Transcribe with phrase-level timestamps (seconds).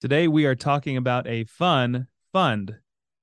[0.00, 2.74] Today, we are talking about a fun fund.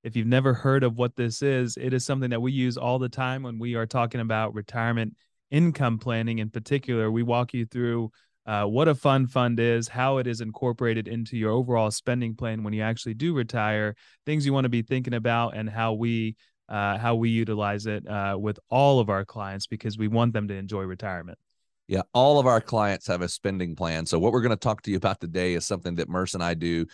[0.04, 3.00] If you've never heard of what this is, it is something that we use all
[3.00, 5.16] the time when we are talking about retirement
[5.50, 6.38] income planning.
[6.38, 8.12] In particular, we walk you through
[8.46, 12.64] uh, what a fun fund is, how it is incorporated into your overall spending plan
[12.64, 13.96] when you actually do retire,
[14.28, 16.36] things you want to be thinking about, and how we
[16.70, 20.48] uh, how we utilize it uh, with all of our clients because we want them
[20.48, 21.40] to enjoy retirement.
[21.88, 24.06] Yeah, all of our clients have a spending plan.
[24.06, 26.44] So what we're going to talk to you about today is something that Murs and
[26.44, 26.86] I do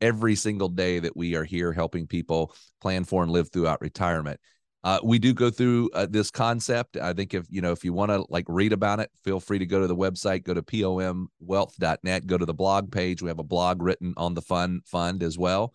[0.00, 4.38] every single day that we are here helping people plan for and live throughout retirement.
[4.84, 6.96] Uh, we do go through uh, this concept.
[6.96, 9.60] I think if you know if you want to like read about it, feel free
[9.60, 13.22] to go to the website, go to pomwealth.net, go to the blog page.
[13.22, 15.72] We have a blog written on the fun fund as well.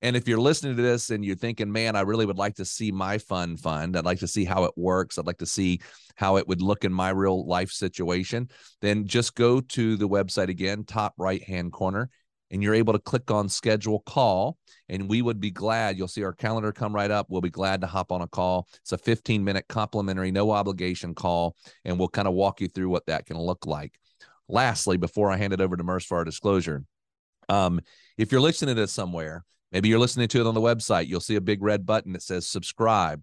[0.00, 2.64] And if you're listening to this and you're thinking, man, I really would like to
[2.64, 5.80] see my fun fund, I'd like to see how it works, I'd like to see
[6.14, 8.48] how it would look in my real life situation,
[8.80, 12.10] then just go to the website again, top right hand corner,
[12.50, 14.56] and you're able to click on schedule call.
[14.88, 17.26] And we would be glad, you'll see our calendar come right up.
[17.28, 18.68] We'll be glad to hop on a call.
[18.80, 22.88] It's a 15 minute complimentary, no obligation call, and we'll kind of walk you through
[22.88, 23.98] what that can look like.
[24.48, 26.84] Lastly, before I hand it over to Murs for our disclosure,
[27.48, 27.80] um,
[28.16, 31.08] if you're listening to this somewhere, Maybe you're listening to it on the website.
[31.08, 33.22] You'll see a big red button that says subscribe.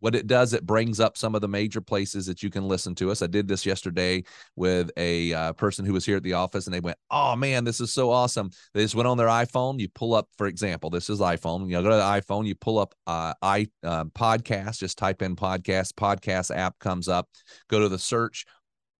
[0.00, 2.92] What it does, it brings up some of the major places that you can listen
[2.96, 3.22] to us.
[3.22, 4.24] I did this yesterday
[4.56, 7.62] with a uh, person who was here at the office, and they went, "Oh man,
[7.62, 9.78] this is so awesome!" They just went on their iPhone.
[9.78, 11.68] You pull up, for example, this is iPhone.
[11.68, 12.48] You know, go to the iPhone.
[12.48, 14.80] You pull up uh, i uh, podcast.
[14.80, 15.92] Just type in podcast.
[15.92, 17.28] Podcast app comes up.
[17.68, 18.44] Go to the search.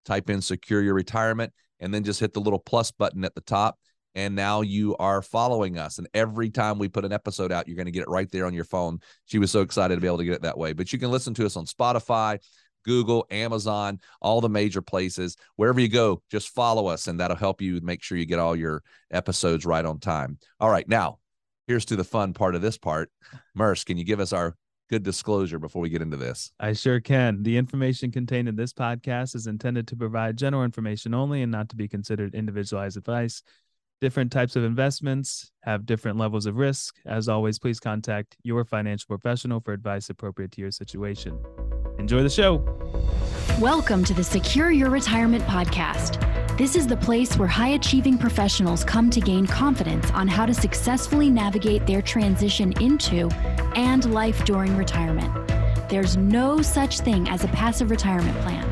[0.04, 3.40] Type in "secure your retirement," and then just hit the little plus button at the
[3.40, 3.76] top
[4.14, 5.98] and now you are following us.
[5.98, 8.46] And every time we put an episode out, you're going to get it right there
[8.46, 8.98] on your phone.
[9.27, 10.72] She was so excited to be able to get it that way.
[10.72, 12.38] But you can listen to us on Spotify,
[12.84, 15.36] Google, Amazon, all the major places.
[15.56, 18.56] Wherever you go, just follow us, and that'll help you make sure you get all
[18.56, 20.38] your episodes right on time.
[20.60, 21.19] All right, now
[21.66, 23.10] here's to the fun part of this part.
[23.54, 24.56] Murs, can you give us our
[24.91, 26.52] good disclosure before we get into this?
[26.60, 27.42] I sure can.
[27.42, 31.70] The information contained in this podcast is intended to provide general information only and not
[31.70, 33.42] to be considered individualized advice.
[34.02, 36.96] Different types of investments have different levels of risk.
[37.06, 41.38] As always, please contact your financial professional for advice appropriate to your situation.
[42.00, 42.64] Enjoy the show.
[43.60, 46.18] Welcome to the Secure Your Retirement Podcast.
[46.58, 50.52] This is the place where high achieving professionals come to gain confidence on how to
[50.52, 53.28] successfully navigate their transition into
[53.76, 55.32] and life during retirement.
[55.88, 58.72] There's no such thing as a passive retirement plan.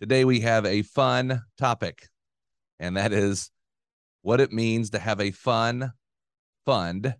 [0.00, 2.06] Today we have a fun topic,
[2.78, 3.50] and that is
[4.22, 5.92] what it means to have a fun
[6.64, 7.16] fund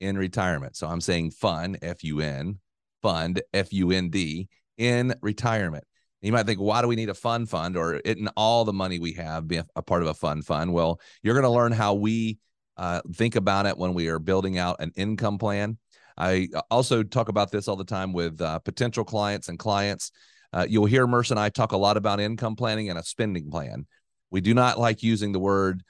[0.00, 0.74] in retirement.
[0.74, 2.58] So I'm saying fun, F U N,
[3.00, 5.84] fund, F U N D, in retirement.
[6.20, 8.98] You might think, why do we need a fun fund or isn't all the money
[8.98, 10.72] we have be a part of a fun fund?
[10.72, 12.38] Well, you're going to learn how we
[12.76, 15.78] uh, think about it when we are building out an income plan.
[16.16, 20.10] I also talk about this all the time with uh, potential clients and clients.
[20.52, 23.50] Uh, you'll hear Murs and I talk a lot about income planning and a spending
[23.50, 23.86] plan.
[24.30, 25.82] We do not like using the word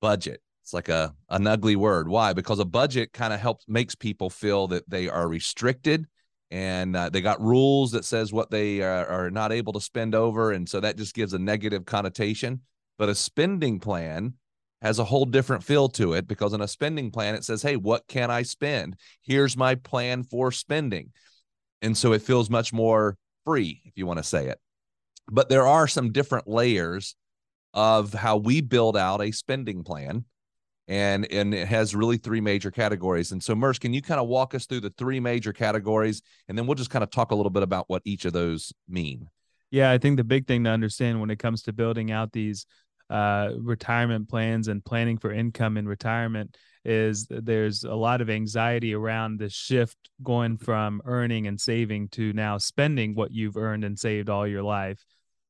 [0.00, 0.42] budget.
[0.62, 2.08] It's like a an ugly word.
[2.08, 2.32] Why?
[2.32, 6.06] Because a budget kind of helps makes people feel that they are restricted
[6.50, 10.14] and uh, they got rules that says what they are, are not able to spend
[10.14, 12.60] over, and so that just gives a negative connotation.
[12.98, 14.34] But a spending plan
[14.82, 17.76] has a whole different feel to it because in a spending plan it says, "Hey,
[17.76, 18.96] what can I spend?
[19.22, 21.12] Here's my plan for spending,"
[21.82, 24.58] and so it feels much more free, if you want to say it.
[25.30, 27.16] But there are some different layers
[27.72, 30.24] of how we build out a spending plan.
[30.88, 33.30] And, and it has really three major categories.
[33.30, 36.20] And so, Murs, can you kind of walk us through the three major categories?
[36.48, 38.72] And then we'll just kind of talk a little bit about what each of those
[38.88, 39.28] mean.
[39.70, 42.66] Yeah, I think the big thing to understand when it comes to building out these
[43.08, 48.94] uh, retirement plans and planning for income in retirement is there's a lot of anxiety
[48.94, 53.98] around the shift going from earning and saving to now spending what you've earned and
[53.98, 55.04] saved all your life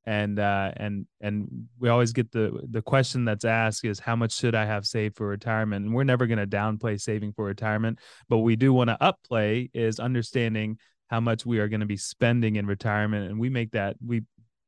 [0.05, 4.32] and uh, and and we always get the the question that's asked is how much
[4.32, 5.85] should I have saved for retirement?
[5.85, 7.99] And we're never going to downplay saving for retirement,
[8.29, 10.79] but we do want to upplay is understanding
[11.09, 14.23] how much we are going to be spending in retirement, and we make that we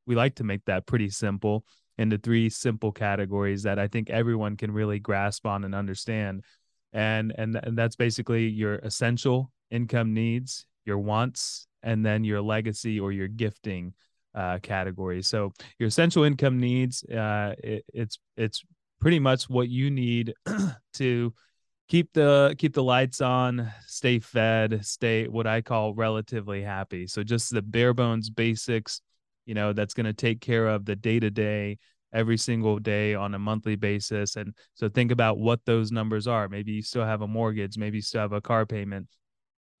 [0.05, 1.65] we like to make that pretty simple.
[1.97, 6.43] Into three simple categories that I think everyone can really grasp on and understand.
[6.91, 12.99] And and, and that's basically your essential income needs, your wants, and then your legacy
[12.99, 13.93] or your gifting
[14.35, 15.21] uh, category.
[15.21, 18.63] So your essential income needs, uh, it, it's it's
[18.99, 20.33] pretty much what you need
[20.93, 21.33] to
[21.89, 27.07] keep the keep the lights on, stay fed, stay what I call relatively happy.
[27.07, 29.01] So just the bare bones basics,
[29.45, 31.77] you know, that's going to take care of the day to day
[32.13, 34.35] every single day on a monthly basis.
[34.35, 36.47] And so think about what those numbers are.
[36.47, 39.07] Maybe you still have a mortgage, maybe you still have a car payment,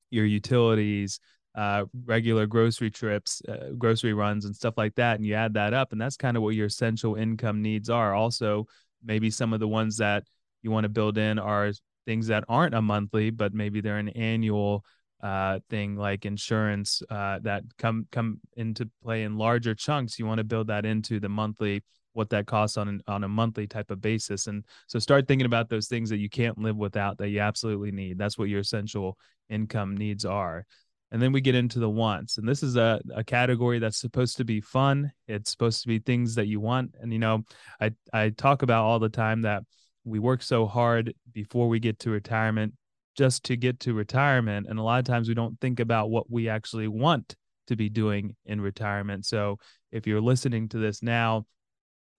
[0.09, 1.19] your utilities,
[1.55, 5.17] uh, regular grocery trips, uh, grocery runs, and stuff like that.
[5.17, 8.13] And you add that up, and that's kind of what your essential income needs are.
[8.13, 8.65] Also,
[9.03, 10.23] maybe some of the ones that
[10.63, 11.71] you want to build in are
[12.05, 14.83] things that aren't a monthly, but maybe they're an annual
[15.23, 20.19] uh, thing like insurance uh, that come come into play in larger chunks.
[20.19, 21.81] You want to build that into the monthly
[22.11, 24.45] what that costs on an, on a monthly type of basis.
[24.45, 27.91] And so start thinking about those things that you can't live without that you absolutely
[27.91, 28.19] need.
[28.19, 29.17] That's what your essential
[29.49, 30.65] income needs are.
[31.11, 34.37] And then we get into the wants and this is a, a category that's supposed
[34.37, 35.11] to be fun.
[35.27, 36.95] It's supposed to be things that you want.
[36.99, 37.43] And you know
[37.79, 39.63] i i talk about all the time that
[40.03, 42.73] we work so hard before we get to retirement
[43.15, 46.29] just to get to retirement and a lot of times we don't think about what
[46.29, 47.35] we actually want
[47.67, 49.25] to be doing in retirement.
[49.25, 49.57] So
[49.91, 51.45] if you're listening to this now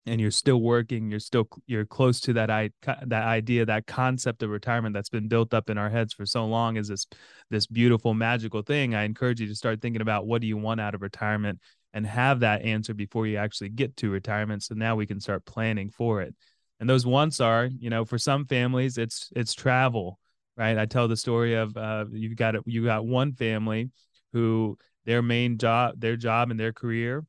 [0.06, 2.68] and you're still working you're still you're close to that i
[3.06, 6.44] that idea that concept of retirement that's been built up in our heads for so
[6.44, 7.06] long is this
[7.48, 10.78] this beautiful magical thing i encourage you to start thinking about what do you want
[10.78, 11.58] out of retirement
[11.94, 15.46] and have that answer before you actually get to retirement so now we can start
[15.46, 16.34] planning for it.
[16.80, 20.18] And those wants are you know for some families it's it's travel
[20.56, 23.90] right i tell the story of uh, you've got you got one family
[24.32, 27.24] who their main job their job and their career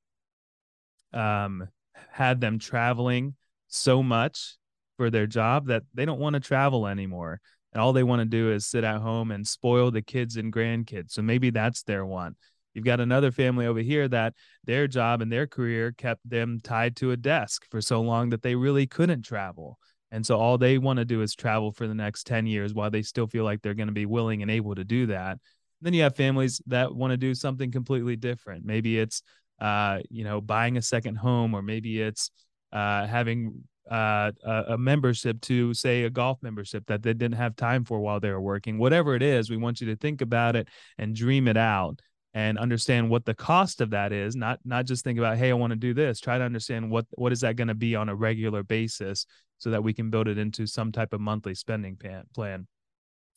[1.13, 1.68] um
[2.12, 3.36] had them traveling
[3.68, 4.57] so much
[4.98, 7.42] for their job that they don't want to travel anymore.
[7.74, 10.51] And all they want to do is sit at home and spoil the kids and
[10.51, 11.12] grandkids.
[11.12, 12.36] So maybe that's their one.
[12.74, 14.33] You've got another family over here that
[14.63, 18.42] their job and their career kept them tied to a desk for so long that
[18.42, 19.77] they really couldn't travel.
[20.15, 22.89] And so all they want to do is travel for the next 10 years while
[22.89, 25.39] they still feel like they're going to be willing and able to do that.
[25.81, 28.65] Then you have families that want to do something completely different.
[28.65, 29.21] Maybe it's
[29.59, 32.31] uh, you know, buying a second home, or maybe it's
[32.71, 37.83] uh, having uh, a, membership to, say, a golf membership that they didn't have time
[37.83, 38.77] for while they were working.
[38.77, 42.01] Whatever it is, we want you to think about it and dream it out
[42.35, 44.35] and understand what the cost of that is.
[44.35, 46.19] Not not just think about, hey, I want to do this.
[46.19, 49.25] Try to understand what what is that going to be on a regular basis,
[49.57, 51.97] so that we can build it into some type of monthly spending
[52.35, 52.67] plan.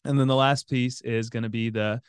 [0.05, 2.03] And then the last piece is going to be the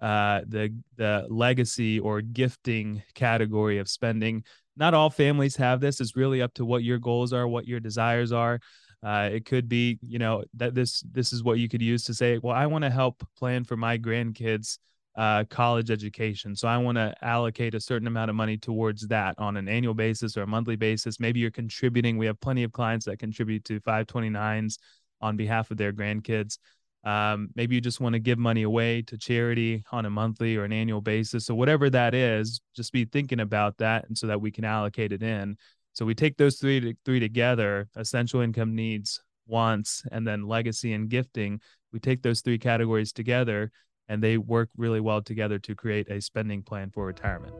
[0.00, 4.44] uh, the the legacy or gifting category of spending.
[4.76, 6.00] Not all families have this.
[6.00, 8.60] It's really up to what your goals are, what your desires are.
[9.02, 12.14] Uh, it could be, you know, that this this is what you could use to
[12.14, 14.78] say, well, I want to help plan for my grandkids'
[15.16, 19.34] uh, college education, so I want to allocate a certain amount of money towards that
[19.38, 21.18] on an annual basis or a monthly basis.
[21.18, 22.18] Maybe you're contributing.
[22.18, 24.76] We have plenty of clients that contribute to 529s
[25.20, 26.58] on behalf of their grandkids.
[27.04, 30.64] Um, maybe you just want to give money away to charity on a monthly or
[30.64, 31.46] an annual basis.
[31.46, 35.12] So whatever that is, just be thinking about that, and so that we can allocate
[35.12, 35.56] it in.
[35.92, 40.92] So we take those three to, three together: essential income needs, wants, and then legacy
[40.94, 41.60] and gifting.
[41.92, 43.70] We take those three categories together,
[44.08, 47.54] and they work really well together to create a spending plan for retirement.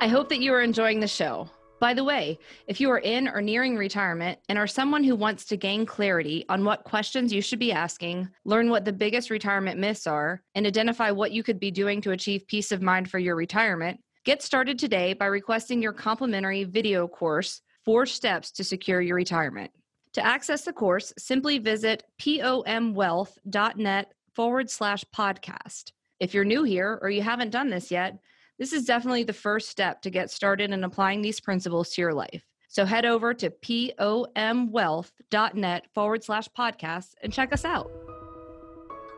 [0.00, 1.50] I hope that you are enjoying the show.
[1.80, 5.46] By the way, if you are in or nearing retirement and are someone who wants
[5.46, 9.80] to gain clarity on what questions you should be asking, learn what the biggest retirement
[9.80, 13.18] myths are, and identify what you could be doing to achieve peace of mind for
[13.18, 19.00] your retirement, get started today by requesting your complimentary video course, Four Steps to Secure
[19.00, 19.70] Your Retirement.
[20.14, 25.92] To access the course, simply visit pomwealth.net forward slash podcast.
[26.18, 28.18] If you're new here or you haven't done this yet,
[28.58, 32.12] this is definitely the first step to get started in applying these principles to your
[32.12, 32.44] life.
[32.68, 37.90] So head over to pomwealth.net forward slash podcast and check us out.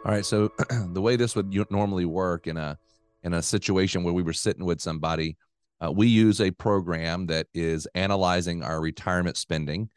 [0.04, 0.24] All right.
[0.24, 0.50] So
[0.92, 2.78] the way this would normally work in a
[3.22, 5.36] in a situation where we were sitting with somebody,
[5.84, 9.90] uh, we use a program that is analyzing our retirement spending.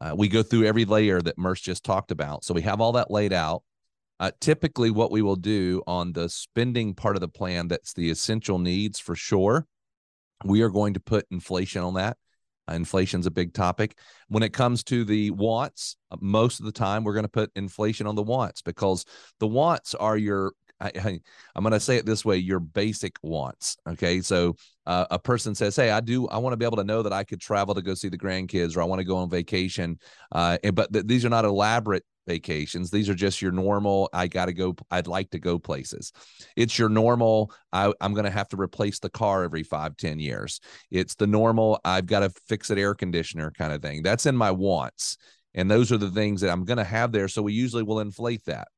[0.00, 2.44] Uh, we go through every layer that Murs just talked about.
[2.44, 3.62] So we have all that laid out.
[4.22, 8.08] Uh, typically, what we will do on the spending part of the plan, that's the
[8.08, 9.66] essential needs for sure.
[10.44, 12.16] We are going to put inflation on that.
[12.70, 13.98] Uh, inflation's a big topic.
[14.28, 17.50] When it comes to the wants, uh, most of the time we're going to put
[17.56, 19.04] inflation on the wants because
[19.40, 21.20] the wants are your I,
[21.56, 23.76] am going to say it this way: your basic wants.
[23.88, 24.54] Okay, so
[24.86, 26.28] uh, a person says, "Hey, I do.
[26.28, 28.18] I want to be able to know that I could travel to go see the
[28.18, 29.98] grandkids, or I want to go on vacation."
[30.30, 32.90] Uh, and, but th- these are not elaborate vacations.
[32.90, 34.08] These are just your normal.
[34.12, 34.74] I got to go.
[34.90, 36.12] I'd like to go places.
[36.56, 37.52] It's your normal.
[37.72, 40.60] I, I'm going to have to replace the car every five, ten years.
[40.90, 41.80] It's the normal.
[41.84, 44.02] I've got to fix an air conditioner kind of thing.
[44.02, 45.16] That's in my wants,
[45.54, 47.28] and those are the things that I'm going to have there.
[47.28, 48.68] So we usually will inflate that.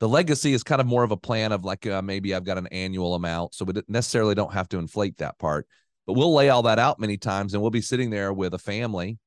[0.00, 2.58] The legacy is kind of more of a plan of like uh, maybe I've got
[2.58, 5.68] an annual amount, so we necessarily don't have to inflate that part.
[6.06, 8.58] But we'll lay all that out many times, and we'll be sitting there with a
[8.58, 9.18] family,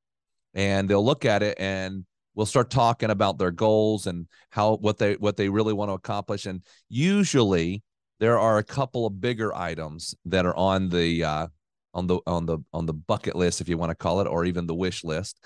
[0.53, 4.97] and they'll look at it and we'll start talking about their goals and how what
[4.97, 6.45] they what they really want to accomplish.
[6.45, 7.83] And usually
[8.19, 11.47] there are a couple of bigger items that are on the uh,
[11.93, 14.45] on the on the on the bucket list if you want to call it or
[14.45, 15.43] even the wish list.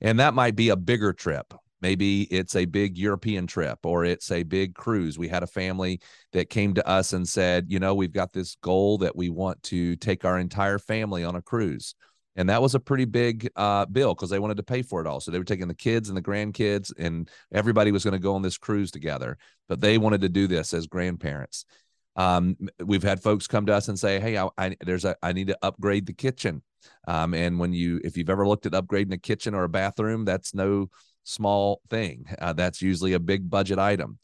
[0.00, 1.52] And that might be a bigger trip.
[1.80, 5.16] Maybe it's a big european trip or it's a big cruise.
[5.16, 6.00] We had a family
[6.32, 9.62] that came to us and said you know we've got this goal that we want
[9.64, 11.94] to take our entire family on a cruise
[12.38, 15.08] and that was a pretty big uh, bill because they wanted to pay for it
[15.08, 15.18] all.
[15.18, 18.36] So they were taking the kids and the grandkids, and everybody was going to go
[18.36, 19.36] on this cruise together.
[19.68, 21.66] But they wanted to do this as grandparents.
[22.14, 25.32] Um, we've had folks come to us and say, "Hey, I, I there's a I
[25.32, 26.62] need to upgrade the kitchen."
[27.08, 30.24] Um, and when you if you've ever looked at upgrading a kitchen or a bathroom,
[30.24, 30.90] that's no
[31.24, 32.24] small thing.
[32.38, 34.16] Uh, that's usually a big budget item.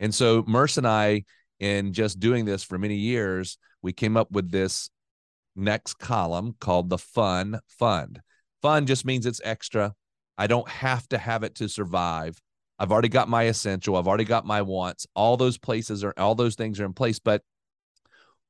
[0.00, 1.22] And so Murs and I,
[1.60, 4.90] in just doing this for many years, we came up with this
[5.60, 8.20] next column called the fun fund.
[8.62, 9.94] Fun just means it's extra.
[10.36, 12.40] I don't have to have it to survive.
[12.78, 13.96] I've already got my essential.
[13.96, 15.06] I've already got my wants.
[15.14, 17.18] All those places are, all those things are in place.
[17.18, 17.42] But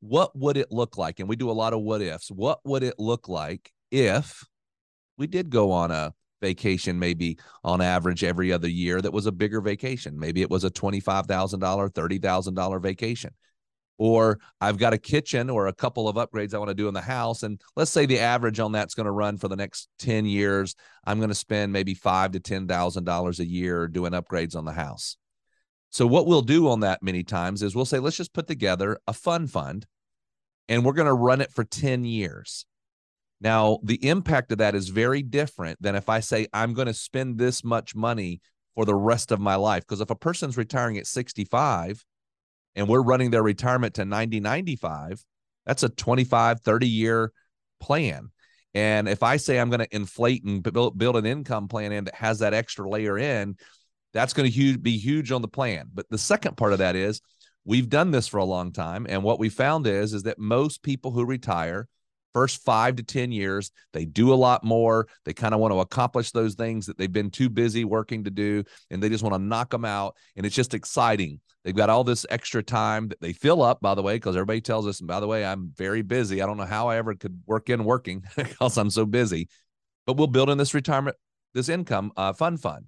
[0.00, 1.20] what would it look like?
[1.20, 2.30] And we do a lot of what ifs.
[2.30, 4.44] What would it look like if
[5.18, 9.32] we did go on a vacation, maybe on average every other year that was a
[9.32, 10.18] bigger vacation?
[10.18, 13.34] Maybe it was a $25,000, $30,000 vacation
[14.00, 16.94] or I've got a kitchen or a couple of upgrades I want to do in
[16.94, 17.42] the house.
[17.42, 20.74] And let's say the average on that's going to run for the next 10 years.
[21.04, 24.64] I'm going to spend maybe five to ten thousand dollars a year doing upgrades on
[24.64, 25.18] the house.
[25.90, 28.98] So what we'll do on that many times is we'll say, let's just put together
[29.06, 29.84] a fun fund
[30.66, 32.64] and we're going to run it for 10 years.
[33.38, 36.94] Now, the impact of that is very different than if I say I'm going to
[36.94, 38.40] spend this much money
[38.74, 39.82] for the rest of my life.
[39.82, 42.02] Because if a person's retiring at 65,
[42.76, 45.24] and we're running their retirement to 90 95
[45.66, 47.32] that's a 25 30 year
[47.80, 48.30] plan.
[48.74, 52.04] And if i say i'm going to inflate and build, build an income plan in
[52.04, 53.56] that has that extra layer in
[54.12, 55.88] that's going to be huge on the plan.
[55.94, 57.20] But the second part of that is
[57.64, 60.82] we've done this for a long time and what we found is is that most
[60.82, 61.88] people who retire
[62.32, 65.08] first five to 10 years, they do a lot more.
[65.24, 68.30] They kind of want to accomplish those things that they've been too busy working to
[68.30, 70.16] do, and they just want to knock them out.
[70.36, 71.40] And it's just exciting.
[71.64, 74.60] They've got all this extra time that they fill up, by the way, because everybody
[74.60, 76.40] tells us, and by the way, I'm very busy.
[76.40, 79.48] I don't know how I ever could work in working because I'm so busy.
[80.06, 81.16] But we'll build in this retirement,
[81.52, 82.86] this income uh, fun fund.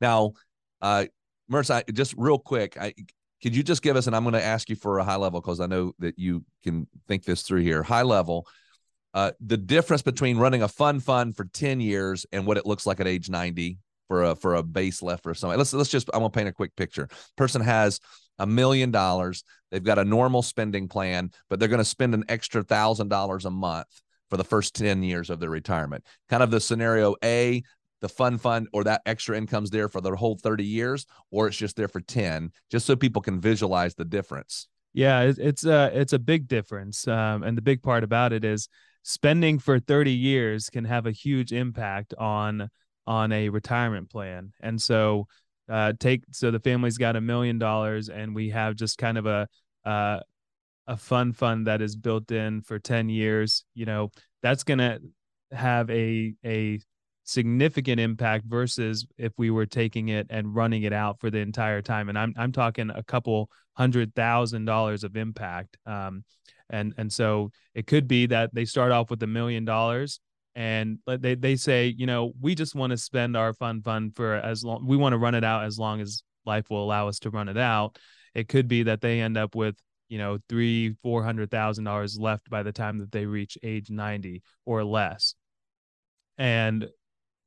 [0.00, 0.32] Now,
[0.80, 1.06] uh,
[1.48, 2.94] Murs, I, just real quick, I
[3.42, 5.40] could you just give us, and I'm going to ask you for a high level
[5.40, 7.82] because I know that you can think this through here.
[7.82, 8.46] High level,
[9.14, 12.86] uh, the difference between running a fun fund for 10 years and what it looks
[12.86, 13.78] like at age 90
[14.08, 15.58] for a for a base left or something.
[15.58, 17.08] Let's let's just I'm gonna paint a quick picture.
[17.36, 18.00] Person has
[18.38, 19.44] a million dollars.
[19.70, 23.44] They've got a normal spending plan, but they're going to spend an extra thousand dollars
[23.44, 23.88] a month
[24.30, 26.04] for the first 10 years of their retirement.
[26.28, 27.62] Kind of the scenario A,
[28.00, 31.56] the fun fund or that extra income's there for the whole 30 years or it's
[31.56, 34.68] just there for 10 just so people can visualize the difference.
[34.94, 38.68] Yeah it's a it's a big difference um, and the big part about it is
[39.02, 42.68] spending for 30 years can have a huge impact on
[43.06, 44.52] on a retirement plan.
[44.60, 45.26] And so
[45.68, 49.26] uh, take so the family's got a million dollars and we have just kind of
[49.26, 49.48] a
[49.84, 50.20] uh,
[50.86, 54.10] a fun fund that is built in for 10 years you know
[54.42, 54.98] that's to
[55.52, 56.80] have a a
[57.28, 61.82] significant impact versus if we were taking it and running it out for the entire
[61.82, 62.08] time.
[62.08, 65.76] And I'm I'm talking a couple hundred thousand dollars of impact.
[65.84, 66.24] Um,
[66.70, 70.20] and and so it could be that they start off with a million dollars
[70.54, 74.36] and they they say, you know, we just want to spend our fun fund for
[74.36, 77.18] as long we want to run it out as long as life will allow us
[77.20, 77.98] to run it out.
[78.34, 79.76] It could be that they end up with
[80.08, 83.90] you know three four hundred thousand dollars left by the time that they reach age
[83.90, 85.34] 90 or less
[86.38, 86.88] and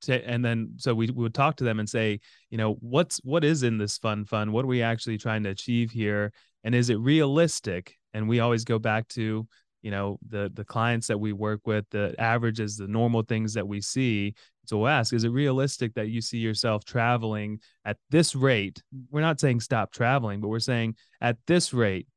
[0.10, 3.44] and then so we, we would talk to them and say you know what's what
[3.44, 4.52] is in this fun fund?
[4.52, 6.32] What are we actually trying to achieve here?
[6.64, 7.96] And is it realistic?
[8.14, 9.48] And we always go back to
[9.82, 13.68] you know the the clients that we work with the averages the normal things that
[13.68, 14.36] we see.
[14.66, 18.82] So we'll ask is it realistic that you see yourself traveling at this rate?
[19.10, 22.08] We're not saying stop traveling but we're saying at this rate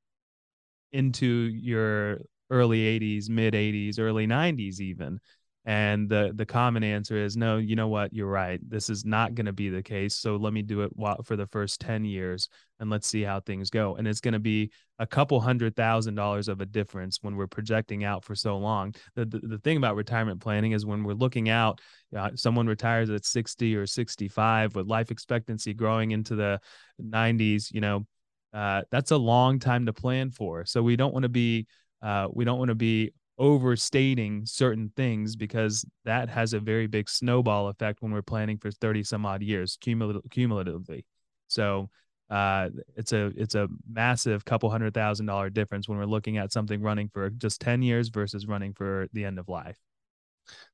[0.93, 5.19] into your early 80s mid 80s early 90s even
[5.67, 8.13] and the the common answer is no you know what?
[8.13, 8.61] You're right.
[8.69, 10.15] This is not going to be the case.
[10.15, 10.93] So let me do it
[11.25, 12.49] for the first 10 years
[12.81, 13.97] and let's see how things go.
[13.97, 17.47] And it's going to be a couple hundred thousand dollars of a difference when we're
[17.47, 18.95] projecting out for so long.
[19.15, 21.81] The, the, the thing about retirement planning is when we're looking out
[22.15, 26.61] uh, someone retires at 60 or 65 with life expectancy growing into the
[27.01, 28.07] 90s you know
[28.55, 30.65] uh, that's a long time to plan for.
[30.65, 31.67] So we don't want to be
[32.01, 37.09] uh, we don't want to be overstating certain things because that has a very big
[37.09, 41.05] snowball effect when we're planning for 30 some odd years cumulative, cumulatively.
[41.49, 41.91] So
[42.31, 46.53] uh, it's a it's a massive couple hundred thousand dollar difference when we're looking at
[46.53, 49.79] something running for just 10 years versus running for the end of life.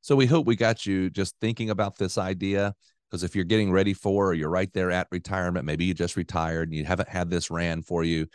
[0.01, 2.75] So we hope we got you just thinking about this idea
[3.11, 6.17] because if you're getting ready for or you're right there at retirement maybe you just
[6.17, 8.27] retired and you haven't had this ran for you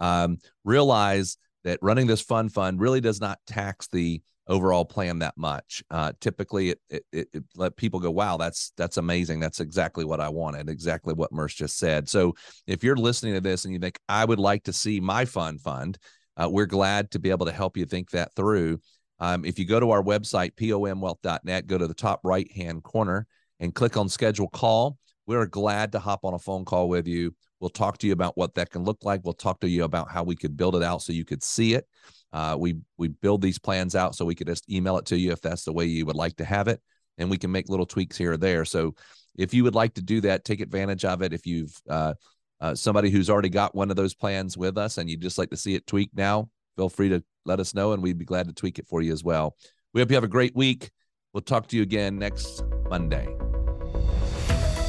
[0.00, 5.36] um, realize that running this fun fund really does not tax the overall plan that
[5.36, 5.82] much.
[5.90, 9.40] Uh, typically, it, it, it, it, let people go, "Wow, that's that's amazing.
[9.40, 10.68] That's exactly what I wanted.
[10.68, 12.34] Exactly what Murs just said." So,
[12.66, 15.58] if you're listening to this and you think, "I would like to see my fun
[15.58, 15.98] fund,"
[16.36, 18.80] uh, we're glad to be able to help you think that through.
[19.20, 23.26] Um, if you go to our website pomwealth.net, go to the top right hand corner
[23.60, 24.98] and click on schedule call.
[25.26, 27.34] We're glad to hop on a phone call with you.
[27.62, 29.20] We'll talk to you about what that can look like.
[29.22, 31.74] We'll talk to you about how we could build it out so you could see
[31.74, 31.86] it.
[32.32, 35.30] Uh, we we build these plans out so we could just email it to you
[35.30, 36.80] if that's the way you would like to have it,
[37.18, 38.64] and we can make little tweaks here or there.
[38.64, 38.96] So
[39.38, 41.32] if you would like to do that, take advantage of it.
[41.32, 42.14] If you've uh,
[42.60, 45.50] uh, somebody who's already got one of those plans with us and you'd just like
[45.50, 48.48] to see it tweaked now, feel free to let us know, and we'd be glad
[48.48, 49.54] to tweak it for you as well.
[49.94, 50.90] We hope you have a great week.
[51.32, 53.51] We'll talk to you again next Monday.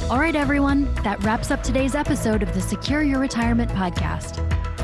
[0.09, 4.37] All right, everyone, that wraps up today's episode of the Secure Your Retirement podcast.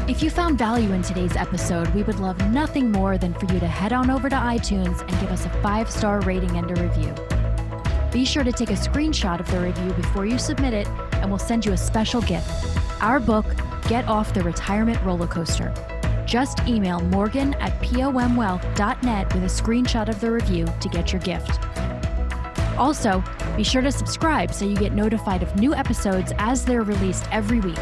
[0.10, 3.60] If you found value in today's episode, we would love nothing more than for you
[3.60, 6.82] to head on over to iTunes and give us a five star rating and a
[6.82, 7.14] review.
[8.12, 11.38] Be sure to take a screenshot of the review before you submit it, and we'll
[11.38, 12.50] send you a special gift
[13.02, 13.46] our book,
[13.88, 15.74] Get Off the Retirement Roller Coaster.
[16.26, 21.60] Just email morgan at pomwealth.net with a screenshot of the review to get your gift.
[22.80, 23.22] Also,
[23.58, 27.60] be sure to subscribe so you get notified of new episodes as they're released every
[27.60, 27.78] week.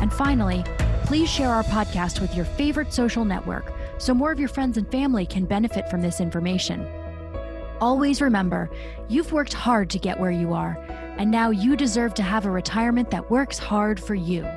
[0.00, 0.64] And finally,
[1.04, 4.90] please share our podcast with your favorite social network so more of your friends and
[4.90, 6.86] family can benefit from this information.
[7.80, 8.70] Always remember,
[9.08, 10.78] you've worked hard to get where you are,
[11.18, 14.48] and now you deserve to have a retirement that works hard for you.